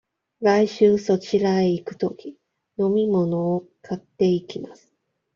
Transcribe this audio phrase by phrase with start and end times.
[0.39, 2.35] 来週そちらへ行くとき、
[2.79, 4.91] 飲み物を買っていきます。